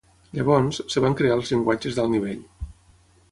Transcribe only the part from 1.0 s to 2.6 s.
van crear els llenguatges d'alt nivell.